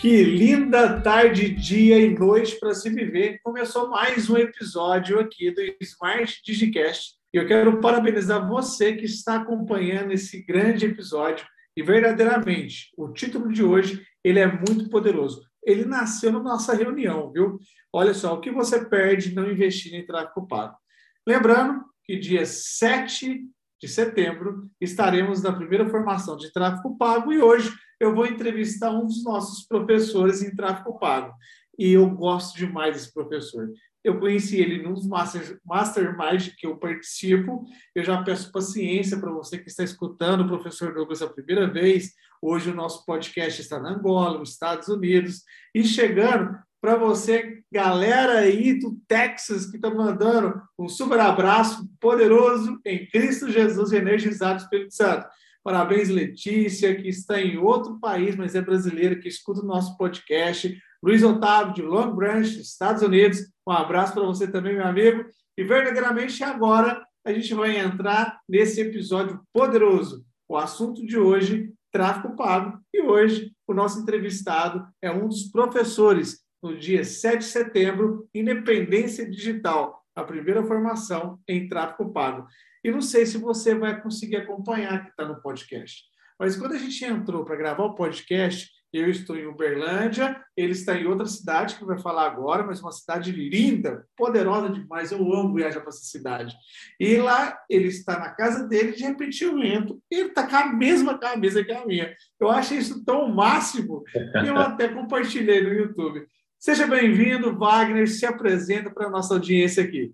[0.00, 3.38] Que linda tarde, dia e noite para se viver.
[3.42, 7.16] Começou mais um episódio aqui do Smart Digicast.
[7.34, 11.46] E eu quero parabenizar você que está acompanhando esse grande episódio.
[11.76, 15.42] E verdadeiramente, o título de hoje, ele é muito poderoso.
[15.62, 17.58] Ele nasceu na nossa reunião, viu?
[17.92, 20.78] Olha só, o que você perde não investir em tráfego pago.
[21.26, 23.42] Lembrando que dia 7
[23.80, 29.06] de setembro estaremos na primeira formação de tráfego pago e hoje eu vou entrevistar um
[29.06, 31.34] dos nossos professores em tráfego pago.
[31.78, 33.70] E eu gosto demais desse professor.
[34.04, 37.64] Eu conheci ele nos master, masterminds que eu participo.
[37.94, 42.12] Eu já peço paciência para você que está escutando o professor Douglas a primeira vez.
[42.40, 45.42] Hoje o nosso podcast está na Angola, nos Estados Unidos.
[45.74, 52.80] E chegando para você, galera aí do Texas, que está mandando um super abraço poderoso
[52.86, 55.26] em Cristo Jesus, energizado Espírito Santo.
[55.62, 60.74] Parabéns, Letícia, que está em outro país, mas é brasileira, que escuta o nosso podcast.
[61.02, 63.40] Luiz Otávio, de Long Branch, Estados Unidos.
[63.68, 65.26] Um abraço para você também, meu amigo.
[65.58, 70.24] E verdadeiramente agora a gente vai entrar nesse episódio poderoso.
[70.48, 72.78] O assunto de hoje, tráfego pago.
[72.94, 79.28] E hoje o nosso entrevistado é um dos professores no dia 7 de setembro, Independência
[79.28, 82.46] Digital, a primeira formação em tráfego pago.
[82.84, 86.04] E não sei se você vai conseguir acompanhar que está no podcast.
[86.38, 90.96] Mas quando a gente entrou para gravar o podcast, eu estou em Uberlândia, ele está
[90.96, 95.12] em outra cidade que vai falar agora, mas uma cidade linda, poderosa demais.
[95.12, 96.56] Eu amo viajar para essa cidade.
[96.98, 100.72] E lá ele está na casa dele, de repente eu entro, ele está com a
[100.72, 102.12] mesma camisa que a minha.
[102.40, 106.26] Eu acho isso tão máximo que eu até compartilhei no YouTube.
[106.60, 110.12] Seja bem-vindo, Wagner, se apresenta para a nossa audiência aqui.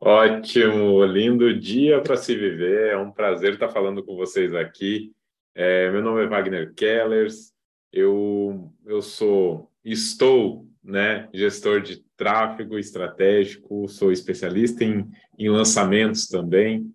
[0.00, 2.92] Ótimo, lindo dia para se viver.
[2.92, 5.10] É um prazer estar falando com vocês aqui.
[5.56, 7.52] É, meu nome é Wagner Kellers.
[7.92, 13.88] Eu, eu sou, estou, né, gestor de tráfego estratégico.
[13.88, 16.88] Sou especialista em, em lançamentos também.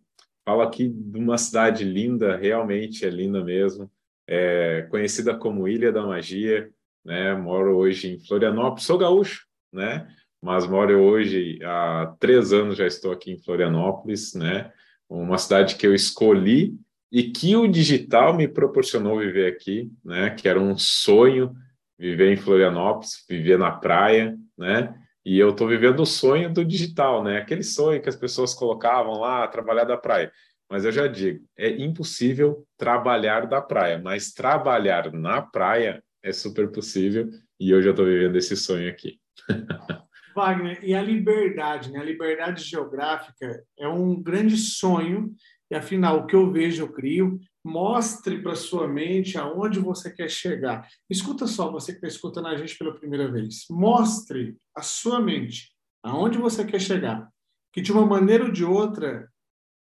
[0.45, 3.91] Falo aqui de uma cidade linda, realmente é linda mesmo.
[4.25, 6.71] É conhecida como Ilha da Magia.
[7.03, 7.33] Né?
[7.35, 8.83] Moro hoje em Florianópolis.
[8.85, 10.07] Sou gaúcho, né?
[10.43, 14.73] mas moro hoje há três anos já estou aqui em Florianópolis, né?
[15.09, 16.75] Uma cidade que eu escolhi
[17.09, 20.31] e que o digital me proporcionou viver aqui, né?
[20.31, 21.53] Que era um sonho
[21.97, 24.93] viver em Florianópolis, viver na praia, né?
[25.25, 27.37] E eu estou vivendo o sonho do digital, né?
[27.37, 30.29] Aquele sonho que as pessoas colocavam lá, trabalhar da praia.
[30.69, 36.71] Mas eu já digo, é impossível trabalhar da praia, mas trabalhar na praia é super
[36.71, 37.29] possível
[37.59, 39.19] e eu estou vivendo esse sonho aqui.
[40.35, 41.99] Wagner, e a liberdade, né?
[41.99, 45.35] A liberdade geográfica é um grande sonho,
[45.69, 47.39] e afinal, o que eu vejo, eu crio.
[47.63, 50.87] Mostre para sua mente aonde você quer chegar.
[51.09, 53.65] Escuta só, você que está escutando a gente pela primeira vez.
[53.69, 55.71] Mostre a sua mente
[56.03, 57.27] aonde você quer chegar.
[57.71, 59.27] Que de uma maneira ou de outra,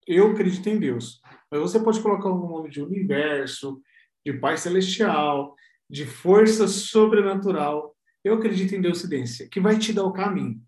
[0.07, 1.21] eu acredito em Deus.
[1.51, 3.81] Mas você pode colocar um nome de universo,
[4.27, 5.55] de Pai Celestial,
[5.89, 10.61] de força sobrenatural eu acredito em Deucidência, que vai te dar o caminho.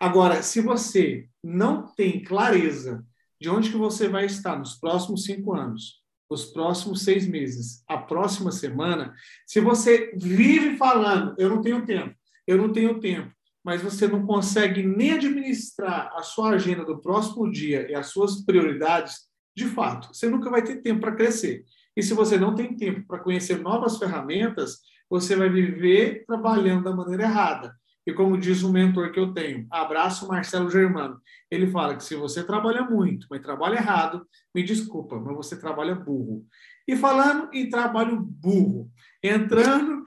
[0.00, 3.04] Agora, se você não tem clareza
[3.40, 7.96] de onde que você vai estar nos próximos cinco anos, os próximos seis meses, a
[7.96, 9.14] próxima semana,
[9.46, 12.14] se você vive falando, eu não tenho tempo,
[12.46, 13.32] eu não tenho tempo,
[13.64, 18.44] mas você não consegue nem administrar a sua agenda do próximo dia e as suas
[18.44, 21.64] prioridades, de fato, você nunca vai ter tempo para crescer.
[21.96, 24.78] E se você não tem tempo para conhecer novas ferramentas,
[25.10, 27.74] você vai viver trabalhando da maneira errada.
[28.06, 31.20] E como diz um mentor que eu tenho, abraço Marcelo Germano,
[31.50, 35.94] ele fala que se você trabalha muito, mas trabalha errado, me desculpa, mas você trabalha
[35.94, 36.46] burro.
[36.86, 38.90] E falando em trabalho burro,
[39.22, 40.04] entrando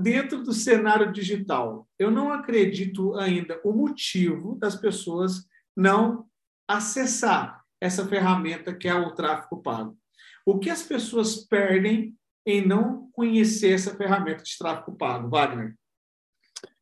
[0.00, 5.44] dentro do cenário digital, eu não acredito ainda o motivo das pessoas
[5.76, 6.26] não
[6.68, 9.98] acessar essa ferramenta que é o tráfego pago.
[10.46, 12.14] O que as pessoas perdem
[12.46, 15.74] em não conhecer essa ferramenta de tráfego pago, Wagner?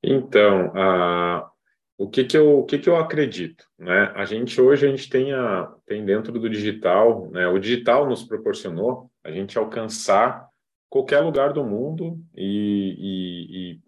[0.03, 1.49] Então, uh,
[1.97, 4.13] o que que eu o que que eu acredito, né?
[4.17, 7.47] A gente hoje a gente tem a, tem dentro do digital, né?
[7.47, 10.49] O digital nos proporcionou a gente alcançar
[10.91, 13.79] qualquer lugar do mundo e,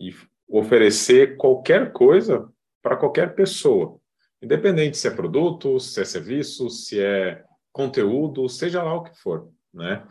[0.00, 0.14] e, e
[0.48, 2.48] oferecer qualquer coisa
[2.82, 4.00] para qualquer pessoa,
[4.42, 9.48] independente se é produto, se é serviço, se é conteúdo, seja lá o que for,
[9.72, 10.06] né?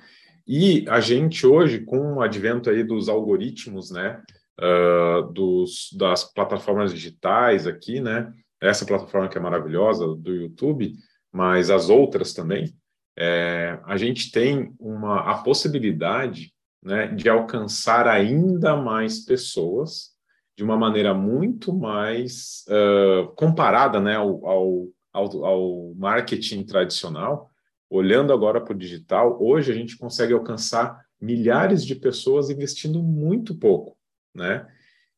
[0.48, 4.22] E a gente hoje, com o advento aí dos algoritmos, né,
[4.60, 8.32] uh, dos, das plataformas digitais aqui, né,
[8.62, 10.94] essa plataforma que é maravilhosa do YouTube,
[11.32, 12.74] mas as outras também,
[13.18, 20.16] é, a gente tem uma, a possibilidade né, de alcançar ainda mais pessoas
[20.56, 24.88] de uma maneira muito mais uh, comparada né, ao, ao,
[25.18, 27.50] ao, ao marketing tradicional,
[27.90, 33.56] olhando agora para o digital, hoje a gente consegue alcançar milhares de pessoas investindo muito
[33.56, 33.98] pouco,
[34.34, 34.68] né?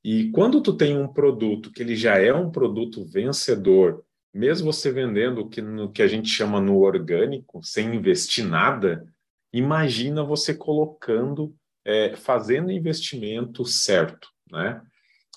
[0.04, 4.92] E quando tu tem um produto que ele já é um produto vencedor, mesmo você
[4.92, 9.06] vendendo o que, no, que a gente chama no orgânico, sem investir nada,
[9.51, 11.54] imagina você colocando,
[11.84, 14.81] é, fazendo investimento certo, né?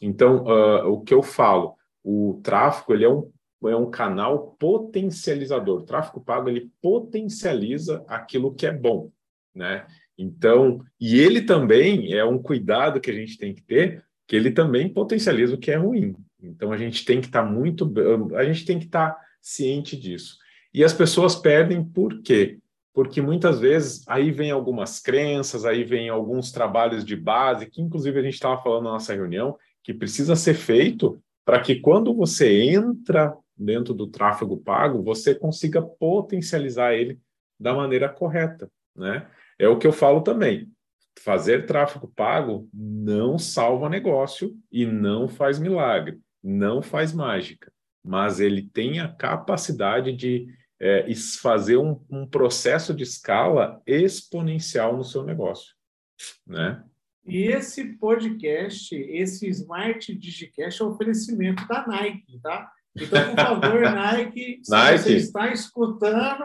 [0.00, 3.31] Então, uh, o que eu falo, o tráfego ele é um
[3.69, 5.81] é um canal potencializador.
[5.81, 9.11] O tráfego pago ele potencializa aquilo que é bom,
[9.55, 9.87] né?
[10.17, 14.50] Então, e ele também é um cuidado que a gente tem que ter, que ele
[14.50, 16.14] também potencializa o que é ruim.
[16.43, 17.93] Então a gente tem que estar tá muito,
[18.37, 20.37] a gente tem que estar tá ciente disso.
[20.75, 22.59] E as pessoas perdem por quê?
[22.94, 28.19] Porque muitas vezes aí vem algumas crenças, aí vem alguns trabalhos de base, que inclusive
[28.19, 32.62] a gente estava falando na nossa reunião, que precisa ser feito para que quando você
[32.62, 37.19] entra dentro do tráfego pago, você consiga potencializar ele
[37.58, 39.28] da maneira correta, né?
[39.58, 40.70] É o que eu falo também.
[41.19, 47.72] Fazer tráfego pago não salva negócio e não faz milagre, não faz mágica,
[48.04, 50.46] mas ele tem a capacidade de
[50.81, 51.06] é,
[51.40, 55.75] fazer um, um processo de escala exponencial no seu negócio,
[56.46, 56.82] né?
[57.25, 62.69] E esse podcast, esse Smart Digicast é um oferecimento da Nike, tá?
[62.96, 64.98] Então, por favor, Nike, se Nike.
[64.98, 66.44] você está escutando,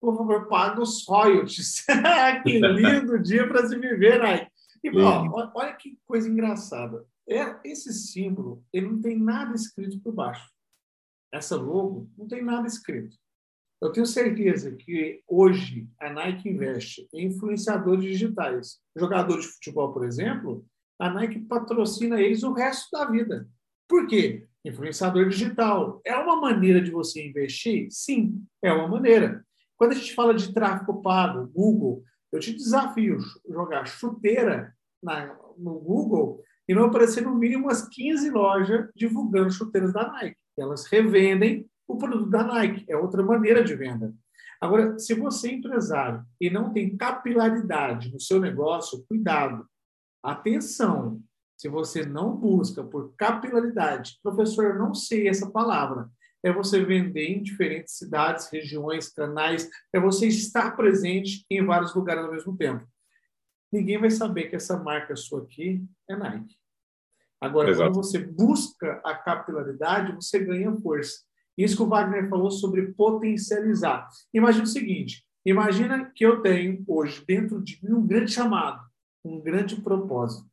[0.00, 1.84] por favor, pague os royalties.
[2.44, 4.50] que lindo dia para se viver, Nike.
[4.82, 7.04] E, ó, olha que coisa engraçada.
[7.28, 10.48] É, esse símbolo, ele não tem nada escrito por baixo.
[11.32, 13.16] Essa logo não tem nada escrito.
[13.80, 18.80] Eu tenho certeza que hoje a Nike investe em influenciadores digitais.
[18.96, 20.66] Jogadores de futebol, por exemplo,
[20.98, 23.48] a Nike patrocina eles o resto da vida.
[23.86, 24.48] Por quê?
[24.68, 26.00] Influenciador digital.
[26.04, 27.88] É uma maneira de você investir?
[27.90, 29.44] Sim, é uma maneira.
[29.76, 33.18] Quando a gente fala de tráfego pago, Google, eu te desafio
[33.48, 39.92] jogar chuteira na, no Google e não aparecer no mínimo umas 15 lojas divulgando chuteiras
[39.92, 40.36] da Nike.
[40.58, 42.84] Elas revendem o produto da Nike.
[42.88, 44.14] É outra maneira de venda.
[44.60, 49.64] Agora, se você é empresário e não tem capilaridade no seu negócio, cuidado.
[50.22, 51.22] Atenção,
[51.58, 56.08] se você não busca por capilaridade, professor, eu não sei essa palavra,
[56.40, 62.24] é você vender em diferentes cidades, regiões, canais, é você estar presente em vários lugares
[62.24, 62.86] ao mesmo tempo.
[63.72, 66.54] Ninguém vai saber que essa marca sua aqui é Nike.
[67.40, 67.90] Agora, Exato.
[67.90, 71.24] quando você busca a capilaridade, você ganha força.
[71.56, 74.08] Isso que o Wagner falou sobre potencializar.
[74.32, 78.80] Imagina o seguinte: imagina que eu tenho hoje dentro de mim um grande chamado,
[79.24, 80.48] um grande propósito.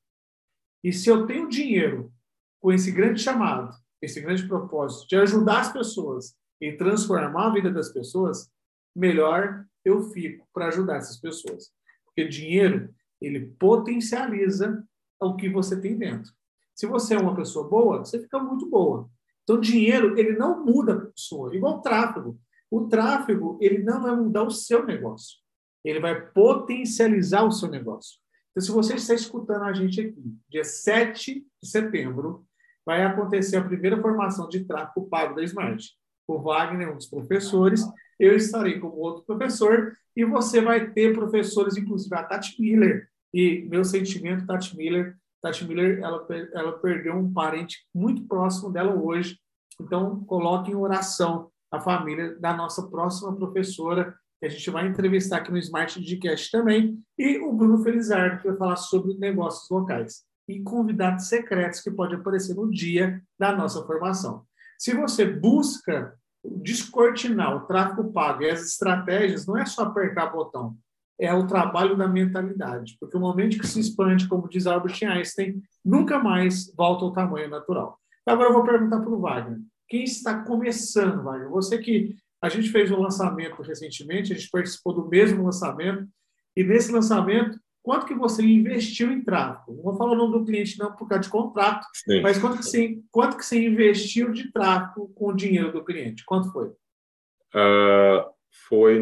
[0.85, 2.13] E se eu tenho dinheiro
[2.61, 7.71] com esse grande chamado, esse grande propósito de ajudar as pessoas e transformar a vida
[7.71, 8.51] das pessoas,
[8.95, 11.71] melhor eu fico para ajudar essas pessoas.
[12.05, 14.87] Porque dinheiro, ele potencializa
[15.19, 16.31] o que você tem dentro.
[16.75, 19.09] Se você é uma pessoa boa, você fica muito boa.
[19.41, 22.39] Então, dinheiro, ele não muda a pessoa, igual o tráfego.
[22.69, 25.39] O tráfego, ele não vai mudar o seu negócio.
[25.83, 28.23] Ele vai potencializar o seu negócio.
[28.55, 32.45] Então, se você está escutando a gente aqui, dia 7 de setembro,
[32.85, 35.91] vai acontecer a primeira formação de tráfego pago da Smart.
[36.25, 37.83] O Wagner, um dos professores,
[38.17, 43.09] eu estarei como outro professor, e você vai ter professores, inclusive a Tati Miller.
[43.33, 48.95] E meu sentimento, Tati Miller, Tati Miller, ela, ela perdeu um parente muito próximo dela
[48.95, 49.37] hoje.
[49.81, 54.15] Então, coloque em oração a família da nossa próxima professora,
[54.49, 58.47] que a gente vai entrevistar aqui no Smart Digcast também, e o Bruno Felizardo, que
[58.47, 60.23] vai falar sobre negócios locais.
[60.47, 64.43] E convidados secretos que pode aparecer no dia da nossa formação.
[64.77, 70.77] Se você busca descortinar o tráfego pago e as estratégias, não é só apertar botão,
[71.19, 72.95] é o trabalho da mentalidade.
[72.99, 77.49] Porque o momento que se expande, como diz Albert Einstein, nunca mais volta ao tamanho
[77.49, 77.97] natural.
[78.25, 79.59] Agora eu vou perguntar para o Wagner.
[79.87, 81.49] Quem está começando, Wagner?
[81.49, 86.07] Você que a gente fez um lançamento recentemente, a gente participou do mesmo lançamento,
[86.55, 89.75] e nesse lançamento quanto que você investiu em tráfego.
[89.75, 92.21] Não vou falar o nome do cliente não por causa de contrato, Sim.
[92.21, 96.25] mas quanto que, você, quanto que você investiu de tráfego com o dinheiro do cliente?
[96.25, 96.67] Quanto foi?
[96.67, 98.25] Uh,
[98.67, 98.99] foi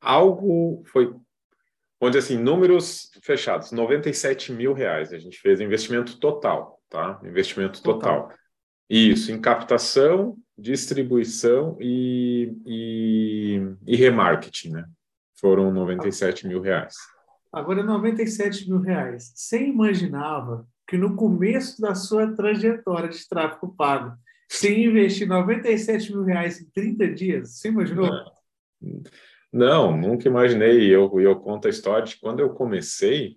[0.00, 1.06] algo, foi,
[2.00, 5.12] vamos dizer assim, números fechados, 97 mil reais.
[5.12, 7.20] A gente fez investimento total, tá?
[7.22, 8.22] Investimento total.
[8.22, 8.38] total.
[8.88, 14.84] Isso, em captação, distribuição e, e, e remarketing, né?
[15.40, 16.96] Foram 97 mil reais.
[17.52, 19.32] Agora, 97 mil reais.
[19.34, 24.16] Você imaginava que no começo da sua trajetória de tráfego pago,
[24.48, 27.50] você investir 97 mil reais em 30 dias?
[27.54, 28.10] Você imaginou?
[29.52, 30.88] Não, nunca imaginei.
[30.88, 33.36] Eu, eu conto a história de quando eu comecei,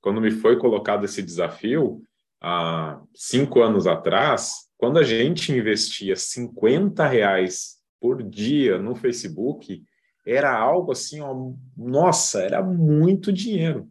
[0.00, 2.02] quando me foi colocado esse desafio,
[2.40, 9.82] há cinco anos atrás, quando a gente investia 50 reais por dia no Facebook,
[10.24, 11.34] era algo assim, ó,
[11.76, 13.90] nossa, era muito dinheiro.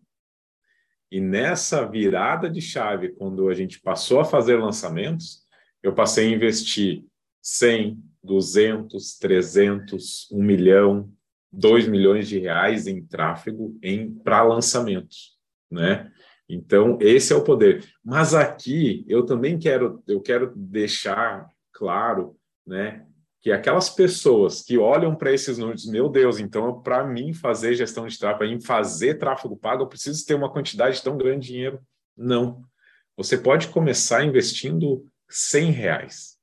[1.11, 5.45] E nessa virada de chave, quando a gente passou a fazer lançamentos,
[5.83, 7.05] eu passei a investir
[7.41, 11.11] 100, 200, 300, 1 milhão,
[11.51, 15.37] 2 milhões de reais em tráfego em para lançamentos,
[15.69, 16.11] né?
[16.49, 17.83] Então, esse é o poder.
[18.03, 22.35] Mas aqui eu também quero eu quero deixar claro,
[22.65, 23.05] né,
[23.39, 28.07] que aquelas pessoas que olham para esses números, meu Deus, então para mim fazer gestão
[28.07, 31.79] de tráfego, em fazer tráfego pago, eu preciso ter uma quantidade tão grande de dinheiro.
[32.15, 32.63] Não.
[33.15, 36.37] Você pode começar investindo 100 reais.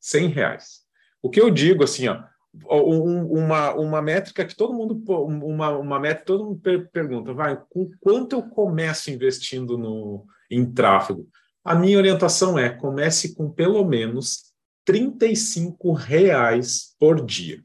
[0.00, 0.80] 100 reais.
[1.22, 6.26] O que eu digo assim, ó, uma, uma métrica que todo mundo uma, uma métrica
[6.26, 6.60] todo mundo
[6.92, 11.28] pergunta, vai, com quanto eu começo investindo no em tráfego?
[11.64, 14.50] A minha orientação é comece com pelo menos
[14.84, 17.62] 35 reais por dia.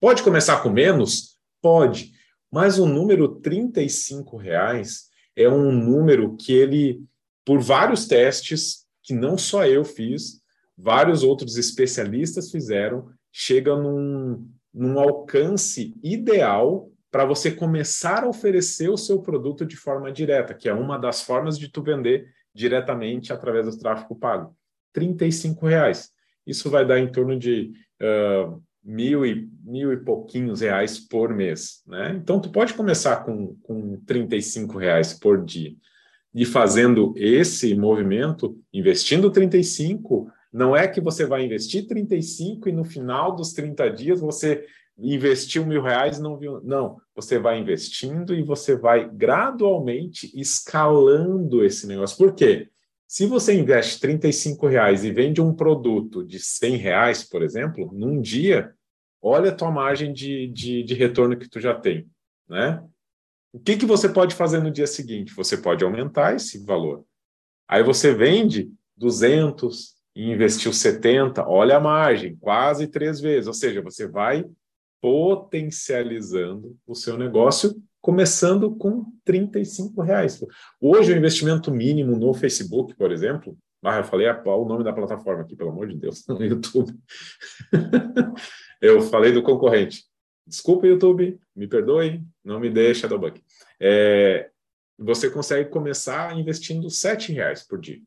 [0.00, 1.36] Pode começar com menos?
[1.60, 2.12] Pode,
[2.52, 7.02] mas o número 35 reais é um número que ele,
[7.44, 10.40] por vários testes, que não só eu fiz,
[10.76, 18.96] vários outros especialistas fizeram, chega num, num alcance ideal para você começar a oferecer o
[18.96, 23.66] seu produto de forma direta, que é uma das formas de tu vender diretamente através
[23.66, 24.56] do tráfego pago.
[24.96, 25.16] R$
[25.62, 26.10] reais.
[26.46, 31.82] Isso vai dar em torno de uh, mil, e, mil e pouquinhos reais por mês.
[31.86, 32.18] Né?
[32.20, 35.74] Então, tu pode começar com, com 35 reais por dia.
[36.34, 42.84] E fazendo esse movimento, investindo 35, não é que você vai investir 35 e no
[42.84, 44.66] final dos 30 dias você
[44.98, 46.60] investiu mil reais e não viu.
[46.62, 52.16] Não, você vai investindo e você vai gradualmente escalando esse negócio.
[52.16, 52.68] Por quê?
[53.06, 58.20] Se você investe 35 reais e vende um produto de 100 reais, por exemplo, num
[58.20, 58.74] dia,
[59.22, 62.06] olha a tua margem de, de, de retorno que tu já tem,
[62.48, 62.84] né?
[63.50, 65.32] O que, que você pode fazer no dia seguinte?
[65.34, 67.02] Você pode aumentar esse valor.
[67.66, 73.46] Aí você vende 200, e investiu 70, olha a margem, quase três vezes.
[73.46, 74.44] Ou seja, você vai
[75.00, 80.44] potencializando o seu negócio, começando com 35 reais.
[80.80, 85.42] Hoje, o investimento mínimo no Facebook, por exemplo, ah, eu falei o nome da plataforma
[85.42, 86.92] aqui, pelo amor de Deus, no YouTube.
[88.82, 90.02] eu falei do concorrente.
[90.44, 93.40] Desculpa, YouTube, me perdoe, não me dê Shadowbug.
[93.78, 94.50] É,
[94.98, 98.00] você consegue começar investindo R$ reais por dia.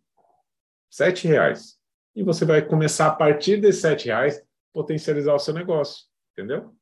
[0.99, 1.79] R$ reais
[2.15, 4.41] e você vai começar a partir desses sete reais
[4.73, 6.73] potencializar o seu negócio, entendeu?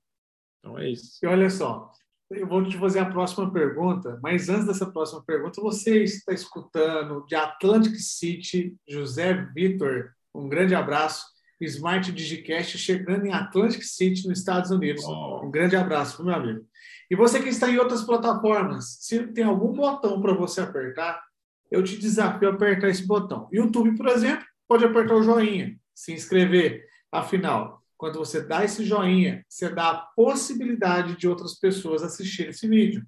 [0.59, 1.17] Então é isso.
[1.24, 1.91] E olha só,
[2.29, 7.25] eu vou te fazer a próxima pergunta, mas antes dessa próxima pergunta, você está escutando
[7.25, 11.25] de Atlantic City, José Vitor, um grande abraço.
[11.62, 15.03] Smart Digicast chegando em Atlantic City, nos Estados Unidos.
[15.05, 15.41] Oh.
[15.43, 16.65] Um grande abraço, meu amigo.
[17.12, 21.21] E você que está em outras plataformas, se tem algum botão para você apertar,
[21.69, 23.50] eu te desafio a apertar esse botão.
[23.51, 26.85] YouTube, por exemplo, pode apertar o joinha, se inscrever.
[27.11, 32.67] Afinal, quando você dá esse joinha, você dá a possibilidade de outras pessoas assistirem esse
[32.67, 33.03] vídeo.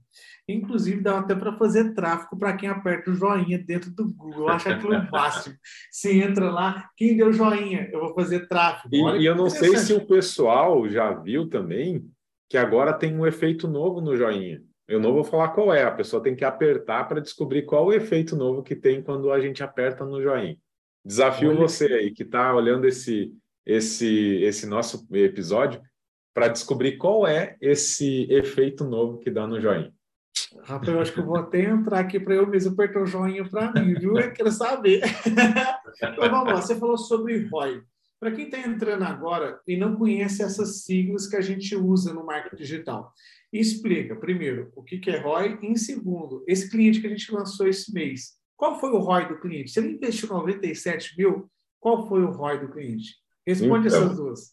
[0.49, 4.41] Inclusive, dá até para fazer tráfego para quem aperta o joinha dentro do Google.
[4.41, 5.55] Eu acho aquilo máximo.
[5.89, 7.87] Você entra lá, quem deu joinha?
[7.91, 8.93] Eu vou fazer tráfego.
[8.93, 12.03] e, e eu não sei se o pessoal já viu também
[12.49, 14.61] que agora tem um efeito novo no joinha.
[14.87, 17.93] Eu não vou falar qual é, a pessoa tem que apertar para descobrir qual o
[17.93, 20.57] efeito novo que tem quando a gente aperta no joinha.
[21.03, 21.59] Desafio Olha.
[21.59, 23.33] você aí que está olhando esse,
[23.65, 25.81] esse, esse nosso episódio
[26.33, 29.93] para descobrir qual é esse efeito novo que dá no joinha.
[30.63, 33.47] Rapaz, eu acho que eu vou até entrar aqui para eu mesmo apertar o joinha
[33.49, 34.17] para mim, viu?
[34.17, 35.01] Eu quero saber.
[35.97, 37.81] então vamos lá, você falou sobre ROI.
[38.19, 42.25] Para quem está entrando agora e não conhece essas siglas que a gente usa no
[42.25, 43.11] marketing digital,
[43.51, 47.67] explica, primeiro, o que, é ROI, e em segundo, esse cliente que a gente lançou
[47.67, 49.71] esse mês, qual foi o ROI do cliente?
[49.71, 51.49] Se ele investiu 97 mil,
[51.79, 53.15] qual foi o ROI do cliente?
[53.43, 54.51] Responde então, essas duas.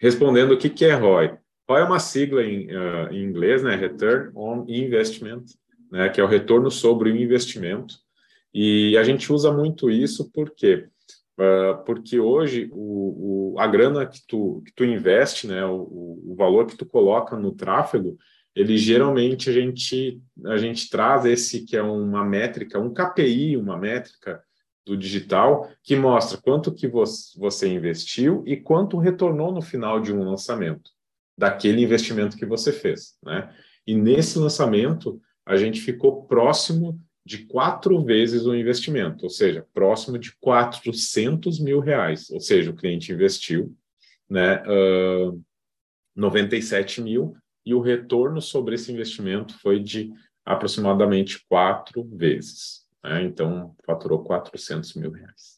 [0.00, 1.38] Respondendo o que, que é ROI.
[1.70, 3.76] ROI é uma sigla em, uh, em inglês, né?
[3.76, 5.44] Return on Investment,
[5.92, 6.08] né?
[6.08, 7.94] que é o retorno sobre o investimento.
[8.52, 10.88] E a gente usa muito isso porque
[11.38, 16.34] uh, porque hoje o, o, a grana que tu, que tu investe, né, o, o
[16.36, 18.18] valor que tu coloca no tráfego,
[18.56, 23.76] ele geralmente a gente a gente traz esse que é uma métrica, um KPI, uma
[23.76, 24.42] métrica
[24.84, 30.24] do digital que mostra quanto que você investiu e quanto retornou no final de um
[30.24, 30.90] lançamento
[31.36, 33.54] daquele investimento que você fez, né?
[33.86, 40.18] E nesse lançamento a gente ficou próximo de quatro vezes o investimento, ou seja, próximo
[40.18, 42.30] de 400 mil reais.
[42.30, 43.76] Ou seja, o cliente investiu
[44.30, 45.40] né, uh,
[46.14, 47.36] 97 mil
[47.66, 52.86] e o retorno sobre esse investimento foi de aproximadamente quatro vezes.
[53.02, 53.24] Né?
[53.24, 55.56] Então, faturou 400 mil reais.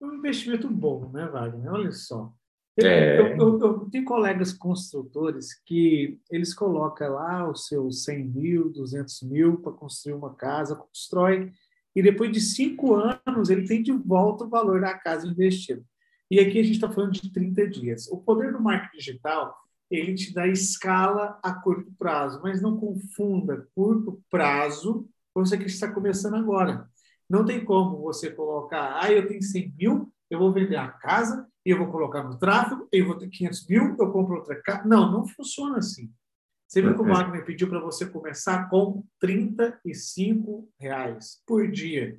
[0.00, 1.72] Um investimento bom, né, Wagner?
[1.72, 2.30] Olha só.
[2.78, 3.20] É...
[3.20, 9.22] Eu, eu, eu, tenho colegas construtores que eles colocam lá os seus 100 mil, 200
[9.22, 11.50] mil para construir uma casa, constrói,
[11.96, 15.82] e depois de cinco anos ele tem de volta o valor da casa investida.
[16.30, 18.06] E aqui a gente está falando de 30 dias.
[18.08, 19.54] O poder do marketing digital,
[19.90, 25.66] ele te dá escala a curto prazo, mas não confunda curto prazo com você que
[25.66, 26.88] está começando agora.
[27.28, 31.46] Não tem como você colocar, ah, eu tenho 100 mil, eu vou vender a casa,
[31.64, 34.86] eu vou colocar no tráfego, eu vou ter 500 mil, eu compro outra casa.
[34.86, 36.12] Não, não funciona assim.
[36.66, 37.04] Você viu que o.
[37.04, 42.16] Wagner pediu para você começar com 35 reais por dia.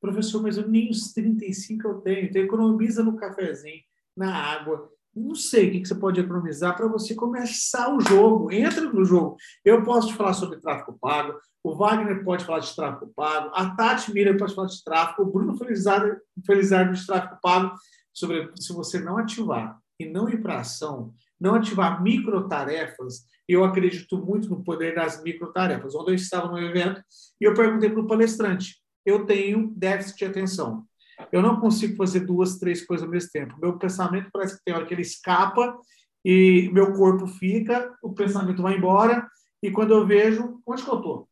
[0.00, 2.24] Professor, mas eu nem os 35 eu tenho.
[2.24, 3.82] Então, economiza no cafezinho,
[4.16, 4.90] na água.
[5.14, 8.52] Não sei o que você pode economizar para você começar o jogo.
[8.52, 9.36] Entra no jogo.
[9.64, 13.74] Eu posso te falar sobre tráfego pago, o Wagner pode falar de tráfego pago, a
[13.74, 17.74] Tati Mira pode falar de tráfego, o Bruno Felizardo, Felizardo de tráfego pago
[18.12, 24.16] sobre se você não ativar e não ir para ação, não ativar microtarefas, eu acredito
[24.16, 25.94] muito no poder das microtarefas.
[25.94, 27.02] Ontem eu estava no evento
[27.40, 30.86] e eu perguntei para o palestrante: eu tenho déficit de atenção.
[31.32, 33.56] Eu não consigo fazer duas, três coisas ao mesmo tempo.
[33.60, 35.78] Meu pensamento parece que tem hora que ele escapa
[36.24, 39.28] e meu corpo fica, o pensamento vai embora
[39.62, 41.28] e quando eu vejo, onde que eu estou?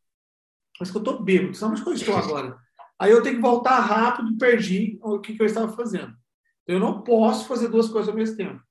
[0.79, 2.59] Mas que eu estou bêbado, sabe onde que eu estou agora?
[2.99, 6.15] Aí eu tenho que voltar rápido, perdi o que, que eu estava fazendo.
[6.67, 8.63] Eu não posso fazer duas coisas ao mesmo tempo.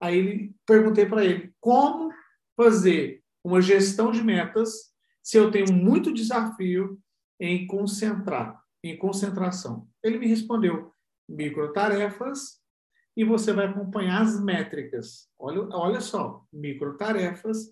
[0.00, 2.12] Aí ele, perguntei para ele como
[2.56, 6.98] fazer uma gestão de metas se eu tenho muito desafio
[7.40, 9.88] em concentrar, em concentração.
[10.02, 10.92] Ele me respondeu
[11.28, 12.60] microtarefas
[13.16, 15.28] e você vai acompanhar as métricas.
[15.38, 17.70] Olha, olha só, microtarefas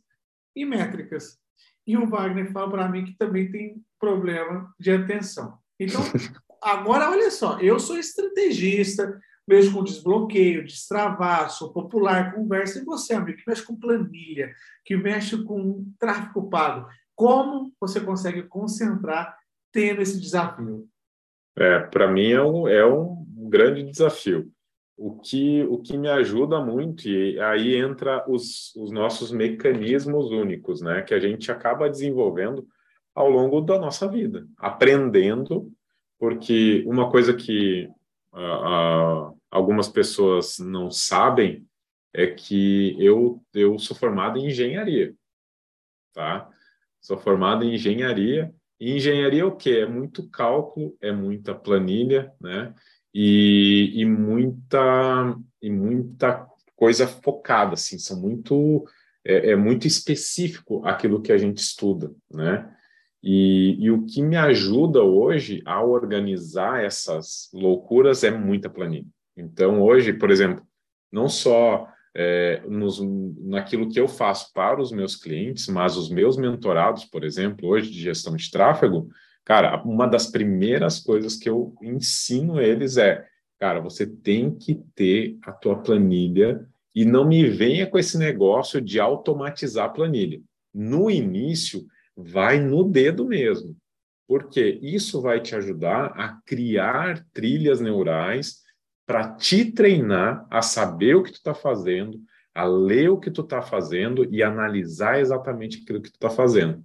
[0.57, 1.39] e métricas.
[1.87, 5.59] E o Wagner fala para mim que também tem problema de atenção.
[5.79, 6.01] Então,
[6.63, 12.79] agora olha só, eu sou estrategista, mexo com desbloqueio, destravar, sou popular, conversa.
[12.79, 18.45] E você, amigo, que mexe com planilha, que mexe com tráfego pago, como você consegue
[18.45, 19.37] concentrar
[19.73, 20.89] tendo esse desafio?
[21.57, 24.51] É, para mim é um, é um grande desafio.
[24.97, 30.81] O que, o que me ajuda muito, e aí entra os, os nossos mecanismos únicos,
[30.81, 32.67] né, que a gente acaba desenvolvendo
[33.15, 35.71] ao longo da nossa vida, aprendendo,
[36.19, 37.89] porque uma coisa que
[38.33, 41.67] uh, algumas pessoas não sabem
[42.15, 45.15] é que eu, eu sou formado em engenharia,
[46.13, 46.49] tá?
[47.01, 48.55] Sou formado em engenharia.
[48.83, 49.79] E engenharia é o quê?
[49.83, 52.75] É muito cálculo, é muita planilha, né?
[53.15, 58.85] E, e muita e muita coisa focada, assim, são muito
[59.25, 62.75] é, é muito específico aquilo que a gente estuda, né?
[63.23, 69.07] E, e, o que me ajuda hoje a organizar essas loucuras é muita planilha.
[69.37, 70.67] Então, hoje, por exemplo,
[71.13, 73.01] não só é, nos,
[73.39, 77.91] naquilo que eu faço para os meus clientes, mas os meus mentorados, por exemplo, hoje
[77.91, 79.09] de gestão de tráfego,
[79.45, 83.25] cara, uma das primeiras coisas que eu ensino eles é,
[83.59, 88.81] cara, você tem que ter a tua planilha e não me venha com esse negócio
[88.81, 90.41] de automatizar a planilha.
[90.75, 93.75] No início, vai no dedo mesmo,
[94.29, 98.62] porque isso vai te ajudar a criar trilhas neurais
[99.07, 102.21] para te treinar a saber o que tu está fazendo,
[102.55, 106.85] a ler o que tu está fazendo e analisar exatamente aquilo que tu está fazendo.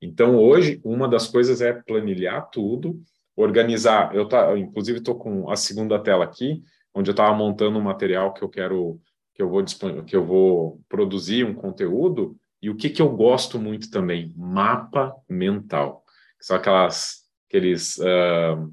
[0.00, 3.00] Então, hoje, uma das coisas é planilhar tudo,
[3.36, 4.14] organizar.
[4.14, 6.62] Eu, tá, inclusive, estou com a segunda tela aqui,
[6.94, 9.00] onde eu estava montando um material que eu quero,
[9.34, 9.64] que eu vou
[10.06, 14.32] que eu vou produzir um conteúdo E o que, que eu gosto muito também?
[14.36, 16.04] Mapa mental.
[16.40, 18.72] São aquelas, aqueles uh,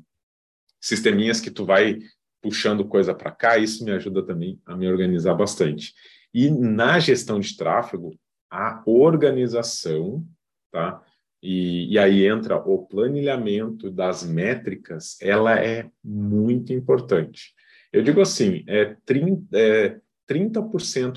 [0.79, 1.99] sisteminhas que tu vai
[2.45, 5.95] puxando coisa para cá, isso me ajuda também a me organizar bastante.
[6.31, 8.15] E na gestão de tráfego,
[8.51, 10.23] a organização,
[10.71, 11.01] tá?
[11.41, 17.55] E, e, aí entra o planilhamento das métricas, ela é muito importante.
[17.91, 20.61] Eu digo assim, é 30%, é 30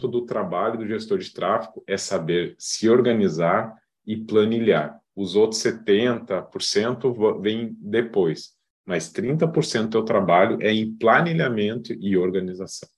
[0.09, 3.75] do trabalho do gestor de tráfego é saber se organizar
[4.07, 4.99] e planilhar.
[5.15, 8.58] Os outros 70% vêm depois
[8.89, 12.89] mas 30% do teu trabalho é em planilhamento e organização.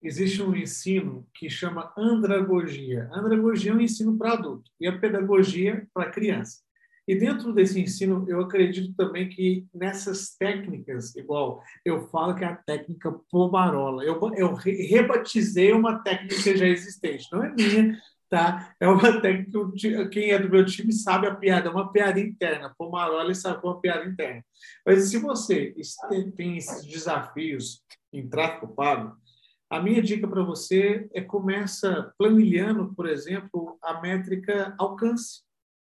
[0.00, 3.10] Existe um ensino que chama andragogia.
[3.12, 6.60] andragogia é um ensino para adulto e a pedagogia para criança.
[7.06, 12.46] E dentro desse ensino, eu acredito também que nessas técnicas, igual eu falo que é
[12.46, 17.98] a técnica Pomarola, eu, eu rebatizei uma técnica já existente, não é minha,
[18.32, 18.74] tá?
[18.80, 22.74] É uma técnica quem é do meu time sabe a piada, é uma piada interna.
[22.78, 24.42] Pomarola sacou uma piada interna.
[24.86, 25.74] Mas se você
[26.34, 29.14] tem esses desafios em tráfego pago,
[29.68, 35.42] a minha dica para você é começa planilhando, por exemplo, a métrica alcance,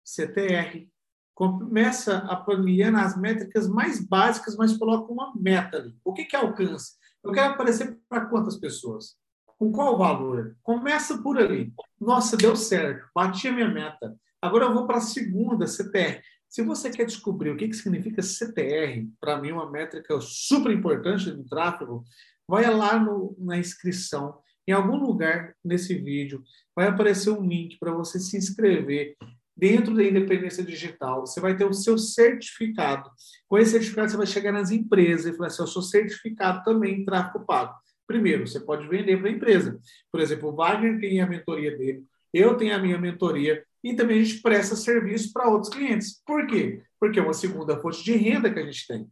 [0.03, 0.89] CTR.
[1.35, 5.95] Começa a planilhar as métricas mais básicas, mas coloca uma meta ali.
[6.03, 6.95] O que é alcance?
[7.23, 9.17] Eu quero aparecer para quantas pessoas?
[9.63, 10.57] Com qual valor?
[10.61, 11.73] Começa por ali.
[12.01, 14.17] Nossa, deu certo, bati a minha meta.
[14.43, 16.21] Agora eu vou para a segunda, CTR.
[16.49, 21.31] Se você quer descobrir o que, que significa CTR, para mim uma métrica super importante
[21.31, 22.03] do tráfego,
[22.49, 24.37] vai lá no, na inscrição.
[24.67, 26.43] Em algum lugar nesse vídeo
[26.75, 29.15] vai aparecer um link para você se inscrever
[29.57, 31.25] dentro da independência digital.
[31.25, 33.09] Você vai ter o seu certificado.
[33.47, 37.01] Com esse certificado, você vai chegar nas empresas e falar assim: eu sou certificado também
[37.01, 37.81] em tráfego pago.
[38.13, 39.81] Primeiro, você pode vender para a empresa.
[40.11, 44.21] Por exemplo, o Wagner tem a mentoria dele, eu tenho a minha mentoria, e também
[44.21, 46.23] a gente presta serviço para outros clientes.
[46.27, 46.83] Por quê?
[47.01, 49.09] Porque é uma segunda fonte de renda que a gente tem.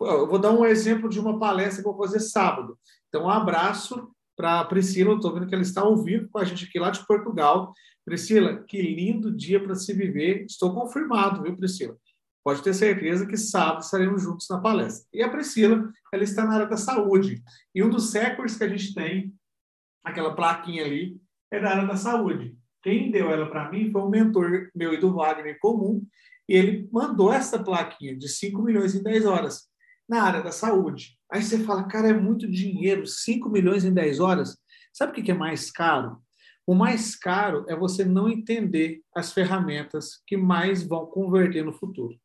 [0.00, 2.78] Eu vou dar um exemplo de uma palestra que eu vou fazer sábado.
[3.08, 6.44] Então, um abraço para a Priscila, estou vendo que ela está ao vivo com a
[6.44, 7.72] gente aqui lá de Portugal.
[8.04, 10.44] Priscila, que lindo dia para se viver.
[10.44, 11.96] Estou confirmado, viu, Priscila?
[12.48, 15.06] Pode ter certeza que sábado estaremos juntos na palestra.
[15.12, 17.42] E a Priscila, ela está na área da saúde.
[17.74, 19.34] E um dos séculos que a gente tem,
[20.02, 22.56] aquela plaquinha ali, é da área da saúde.
[22.82, 26.02] Quem deu ela para mim foi um mentor meu e do Wagner comum,
[26.48, 29.68] e ele mandou essa plaquinha de 5 milhões em 10 horas
[30.08, 31.18] na área da saúde.
[31.30, 34.56] Aí você fala, cara, é muito dinheiro, 5 milhões em 10 horas.
[34.90, 36.16] Sabe o que é mais caro?
[36.66, 42.18] O mais caro é você não entender as ferramentas que mais vão converter no futuro.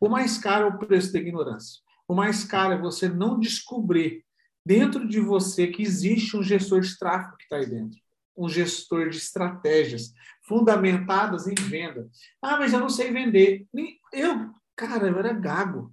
[0.00, 1.80] O mais caro é o preço da ignorância.
[2.06, 4.24] O mais caro é você não descobrir
[4.64, 7.98] dentro de você que existe um gestor de tráfego que está aí dentro.
[8.36, 10.12] Um gestor de estratégias
[10.46, 12.08] fundamentadas em venda.
[12.40, 13.66] Ah, mas eu não sei vender.
[14.12, 15.92] Eu, cara, eu era gago.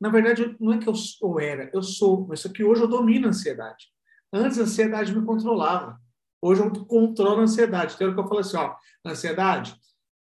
[0.00, 2.88] Na verdade, não é que eu, eu era, eu sou, mas só que hoje eu
[2.88, 3.86] domino a ansiedade.
[4.32, 6.00] Antes a ansiedade me controlava.
[6.40, 7.94] Hoje eu controlo a ansiedade.
[7.94, 9.74] Então, é que eu falo assim, ó, ansiedade,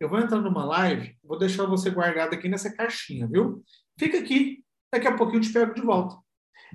[0.00, 3.62] eu vou entrar numa live, vou deixar você guardado aqui nessa caixinha, viu?
[3.98, 6.16] Fica aqui, daqui a pouquinho eu te pego de volta.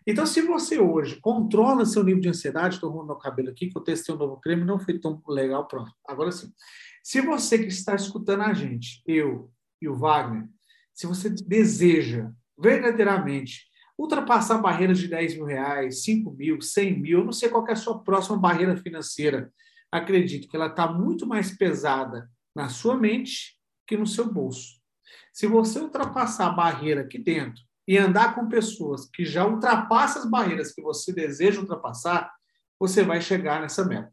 [0.08, 3.78] Então, se você hoje controla seu nível de ansiedade, estou arrumando meu cabelo aqui, que
[3.78, 5.92] eu testei um novo creme, não foi tão legal, pronto.
[6.08, 6.52] Agora sim.
[7.04, 9.52] Se você que está escutando a gente, eu
[9.82, 10.48] e o Wagner,
[10.94, 17.26] se você deseja verdadeiramente ultrapassar barreiras de 10 mil reais, 5 mil, 100 mil, eu
[17.26, 19.52] não sei qual é a sua próxima barreira financeira,
[19.92, 24.82] acredito que ela está muito mais pesada na sua mente que no seu bolso.
[25.32, 30.30] Se você ultrapassar a barreira aqui dentro e andar com pessoas que já ultrapassam as
[30.30, 32.30] barreiras que você deseja ultrapassar,
[32.78, 34.12] você vai chegar nessa meta.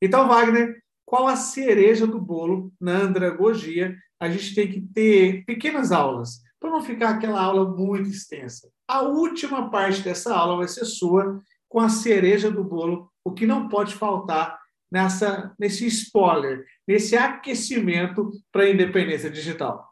[0.00, 3.96] Então, Wagner, qual a cereja do bolo na andragogia?
[4.20, 8.70] A gente tem que ter pequenas aulas, para não ficar aquela aula muito extensa.
[8.86, 13.44] A última parte dessa aula vai ser sua, com a cereja do bolo, o que
[13.44, 14.56] não pode faltar
[14.90, 19.86] nessa, nesse spoiler, nesse aquecimento para a independência digital?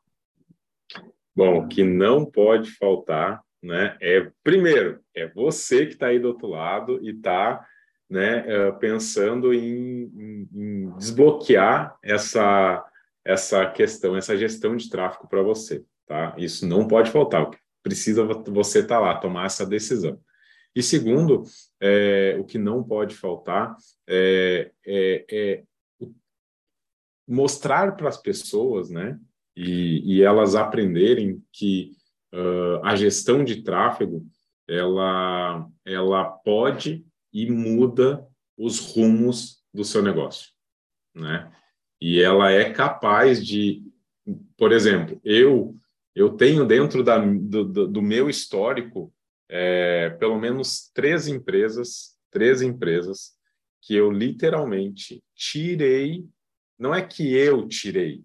[1.34, 6.28] Bom, o que não pode faltar, né, é primeiro é você que está aí do
[6.28, 7.66] outro lado e está
[8.08, 12.84] né, eh, pensando em, em, desbloquear essa
[13.24, 16.32] essa questão, essa gestão de tráfego para você, tá?
[16.38, 17.50] Isso não pode faltar.
[17.82, 20.20] Precisa você estar tá lá, tomar essa decisão.
[20.76, 21.44] E segundo,
[21.80, 23.74] é, o que não pode faltar
[24.06, 25.62] é, é, é
[27.26, 29.18] mostrar para as pessoas, né,
[29.56, 31.92] e, e, elas aprenderem que
[32.34, 34.22] uh, a gestão de tráfego
[34.68, 40.50] ela, ela pode e muda os rumos do seu negócio,
[41.14, 41.50] né?
[41.98, 43.82] E ela é capaz de,
[44.58, 45.74] por exemplo, eu
[46.14, 49.12] eu tenho dentro da, do, do meu histórico
[49.48, 53.32] é, pelo menos três empresas, três empresas
[53.82, 56.26] que eu literalmente tirei.
[56.78, 58.22] Não é que eu tirei,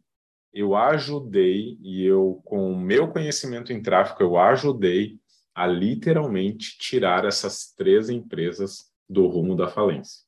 [0.54, 5.18] eu ajudei e eu, com o meu conhecimento em tráfego, eu ajudei
[5.56, 10.22] a literalmente tirar essas três empresas do rumo da falência.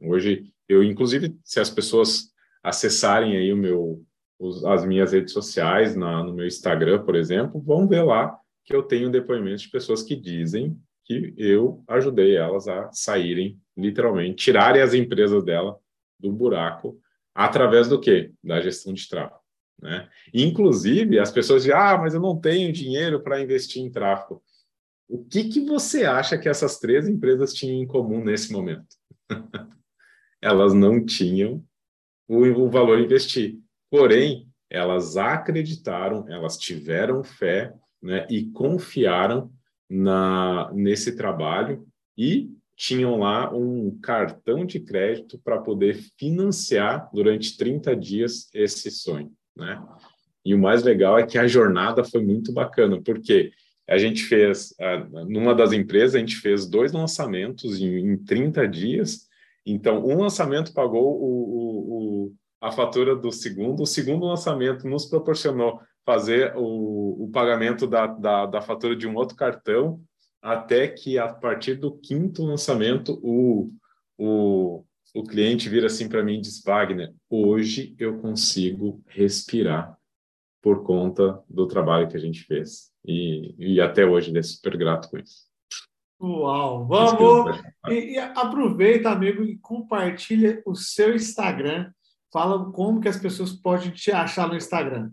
[0.00, 4.04] Hoje, eu, inclusive, se as pessoas acessarem aí o meu,
[4.38, 8.76] os, as minhas redes sociais, na, no meu Instagram, por exemplo, vão ver lá que
[8.76, 14.82] eu tenho depoimentos de pessoas que dizem que eu ajudei elas a saírem, literalmente, tirarem
[14.82, 15.78] as empresas dela
[16.20, 17.00] do buraco
[17.34, 18.30] através do quê?
[18.44, 19.40] Da gestão de tráfego.
[19.80, 20.06] Né?
[20.34, 24.42] Inclusive, as pessoas dizem, ah, mas eu não tenho dinheiro para investir em tráfego.
[25.08, 28.84] O que, que você acha que essas três empresas tinham em comum nesse momento?
[30.42, 31.64] elas não tinham
[32.28, 33.58] o, o valor investir.
[33.90, 37.72] Porém, elas acreditaram, elas tiveram fé
[38.02, 39.50] né, e confiaram
[39.88, 47.96] na, nesse trabalho e tinham lá um cartão de crédito para poder financiar durante 30
[47.96, 49.32] dias esse sonho.
[49.56, 49.82] Né?
[50.44, 53.50] E o mais legal é que a jornada foi muito bacana, porque
[53.88, 54.74] a gente fez,
[55.28, 59.26] numa das empresas, a gente fez dois lançamentos em, em 30 dias.
[59.66, 65.06] Então, um lançamento pagou o, o, o, a fatura do segundo, o segundo lançamento nos
[65.06, 70.00] proporcionou fazer o, o pagamento da, da, da fatura de um outro cartão,
[70.40, 73.70] até que a partir do quinto lançamento, o,
[74.16, 74.82] o,
[75.14, 79.98] o cliente vira assim para mim e diz: Wagner, hoje eu consigo respirar
[80.62, 82.90] por conta do trabalho que a gente fez.
[83.04, 85.46] E, e até hoje ele é super grato com isso.
[86.18, 86.86] Uau!
[86.86, 87.60] Vamos!
[87.86, 91.92] E, e, aproveita, amigo, e compartilha o seu Instagram.
[92.32, 95.10] Fala como que as pessoas podem te achar no Instagram.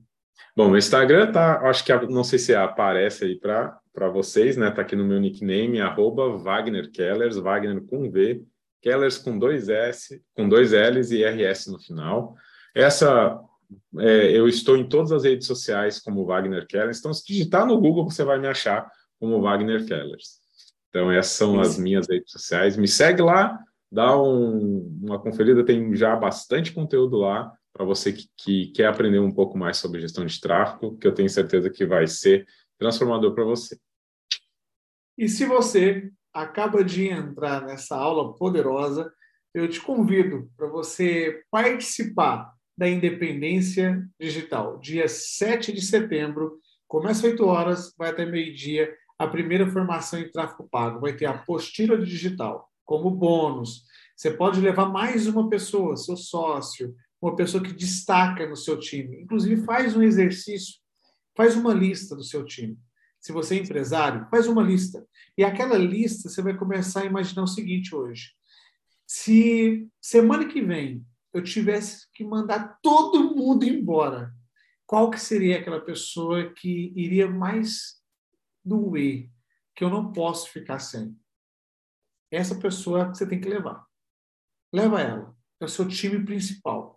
[0.56, 4.70] Bom, o Instagram tá, acho que não sei se aparece aí para para vocês, né?
[4.70, 8.44] Tá aqui no meu nickname arroba Wagner Kellers, Wagner com V,
[8.82, 12.36] Kellers com dois S, com dois L's e RS no final.
[12.76, 13.40] Essa
[14.00, 17.80] é, eu estou em todas as redes sociais como Wagner Kellers, então se digitar no
[17.80, 18.86] Google você vai me achar
[19.18, 20.40] como Wagner Kellers.
[20.90, 22.76] Então essas são as minhas redes sociais.
[22.76, 23.58] Me segue lá,
[23.90, 29.20] dá um, uma conferida, tem já bastante conteúdo lá para você que, que, quer aprender
[29.20, 32.48] um pouco mais sobre gestão de tráfego, que eu tenho certeza que vai ser
[32.80, 33.78] transformador para você.
[35.18, 39.12] E se você acaba de entrar nessa aula poderosa,
[39.54, 44.80] eu te convido para você participar da Independência Digital.
[44.80, 50.32] Dia 7 de setembro, começa às 8 horas, vai até meio-dia, a primeira formação em
[50.32, 51.02] tráfego pago.
[51.02, 53.84] Vai ter a apostila digital como bônus.
[54.16, 59.22] Você pode levar mais uma pessoa, seu sócio, uma pessoa que destaca no seu time.
[59.22, 60.76] Inclusive, faz um exercício,
[61.36, 62.78] faz uma lista do seu time.
[63.20, 65.04] Se você é empresário, faz uma lista.
[65.36, 68.32] E aquela lista, você vai começar a imaginar o seguinte hoje.
[69.08, 74.32] Se semana que vem eu tivesse que mandar todo mundo embora,
[74.86, 78.00] qual que seria aquela pessoa que iria mais
[78.64, 79.30] doer,
[79.76, 81.18] que eu não posso ficar sem?
[82.32, 83.84] Essa pessoa você tem que levar.
[84.72, 85.36] Leva ela.
[85.60, 86.95] É o seu time principal.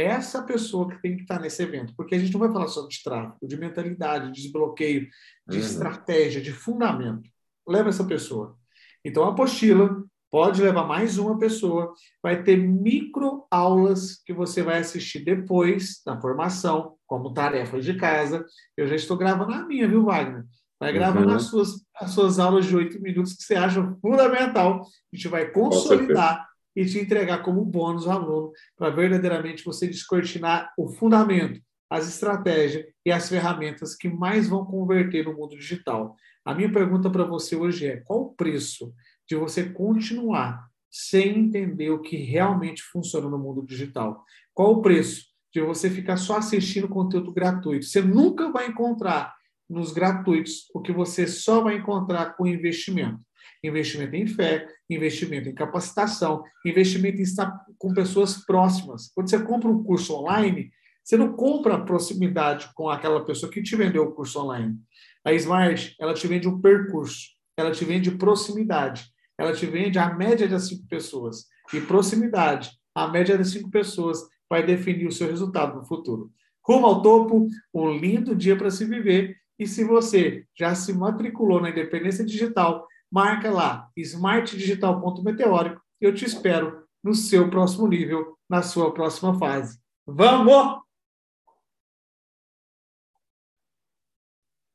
[0.00, 2.86] Essa pessoa que tem que estar nesse evento, porque a gente não vai falar só
[2.86, 5.08] de tráfego, de mentalidade, de desbloqueio,
[5.48, 5.62] de uhum.
[5.62, 7.28] estratégia, de fundamento.
[7.66, 8.56] Leva essa pessoa.
[9.04, 11.94] Então, a apostila Pode levar mais uma pessoa.
[12.22, 18.44] Vai ter micro aulas que você vai assistir depois da formação, como tarefas de casa.
[18.76, 20.44] Eu já estou gravando a minha, viu, Wagner?
[20.78, 21.34] Vai gravando uhum.
[21.34, 24.82] as, suas, as suas aulas de oito minutos que você acha fundamental.
[24.82, 26.46] A gente vai consolidar
[26.78, 31.60] e te entregar como bônus ao aluno para verdadeiramente você descortinar o fundamento,
[31.90, 36.14] as estratégias e as ferramentas que mais vão converter no mundo digital.
[36.44, 38.94] A minha pergunta para você hoje é: qual o preço
[39.28, 44.24] de você continuar sem entender o que realmente funciona no mundo digital.
[44.54, 47.84] Qual o preço de você ficar só assistindo conteúdo gratuito?
[47.84, 49.34] Você nunca vai encontrar
[49.68, 53.20] nos gratuitos o que você só vai encontrar com investimento.
[53.62, 59.10] Investimento em fé, investimento em capacitação, investimento em estar com pessoas próximas.
[59.14, 60.70] Quando você compra um curso online,
[61.02, 64.76] você não compra a proximidade com aquela pessoa que te vendeu o curso online.
[65.24, 70.12] A Smart, ela te vende um percurso, ela te vende proximidade ela te vende a
[70.12, 71.46] média das cinco pessoas.
[71.72, 74.18] E proximidade, a média das cinco pessoas
[74.50, 76.32] vai definir o seu resultado no futuro.
[76.66, 79.36] Rumo ao topo, um lindo dia para se viver.
[79.58, 85.80] E se você já se matriculou na Independência Digital, marca lá smartdigital.meteórico.
[86.00, 89.78] Eu te espero no seu próximo nível, na sua próxima fase.
[90.06, 90.87] Vamos!